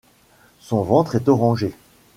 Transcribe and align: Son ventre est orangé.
Son 0.61 0.81
ventre 0.81 1.13
est 1.13 1.27
orangé. 1.29 1.75